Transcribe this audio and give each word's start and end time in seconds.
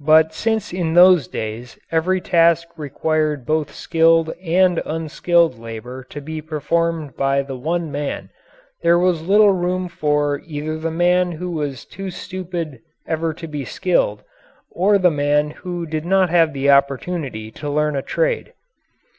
But 0.00 0.32
since 0.32 0.72
in 0.72 0.94
those 0.94 1.28
days 1.28 1.78
every 1.92 2.18
task 2.18 2.66
required 2.78 3.44
both 3.44 3.74
skilled 3.74 4.30
and 4.42 4.80
unskilled 4.86 5.58
labour 5.58 6.02
to 6.04 6.22
be 6.22 6.40
performed 6.40 7.14
by 7.14 7.42
the 7.42 7.58
one 7.58 7.92
man, 7.92 8.30
there 8.80 8.98
was 8.98 9.20
little 9.28 9.52
room 9.52 9.88
for 9.90 10.40
either 10.46 10.78
the 10.78 10.90
man 10.90 11.32
who 11.32 11.50
was 11.50 11.84
too 11.84 12.08
stupid 12.10 12.78
ever 13.06 13.34
to 13.34 13.46
be 13.46 13.66
skilled 13.66 14.22
or 14.70 14.96
the 14.96 15.10
man 15.10 15.50
who 15.50 15.84
did 15.84 16.06
not 16.06 16.30
have 16.30 16.54
the 16.54 16.70
opportunity 16.70 17.50
to 17.50 17.68
learn 17.68 17.96
a 17.96 18.00
trade. 18.02 18.54